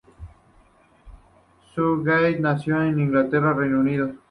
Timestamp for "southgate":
1.75-2.39